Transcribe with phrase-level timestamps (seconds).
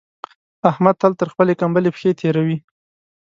[0.69, 2.57] احمد تل تر خپلې کمبلې پښې تېروي.